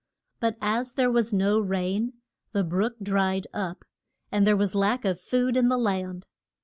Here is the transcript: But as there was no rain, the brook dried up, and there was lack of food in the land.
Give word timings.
But 0.39 0.57
as 0.61 0.93
there 0.93 1.11
was 1.11 1.31
no 1.31 1.59
rain, 1.59 2.13
the 2.53 2.63
brook 2.63 2.95
dried 3.03 3.45
up, 3.53 3.85
and 4.31 4.47
there 4.47 4.57
was 4.57 4.73
lack 4.73 5.05
of 5.05 5.21
food 5.21 5.55
in 5.55 5.69
the 5.69 5.77
land. 5.77 6.25